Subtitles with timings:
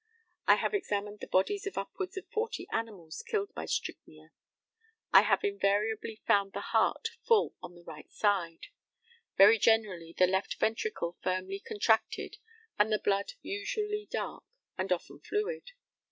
[0.47, 4.31] I have examined the bodies of upwards of forty animals killed by strychnia.
[5.13, 8.65] I have invariably found the heart full on the right side;
[9.37, 12.37] very generally the left ventricle firmly contracted,
[12.79, 14.43] and the blood usually dark,
[14.75, 15.69] and often fluid.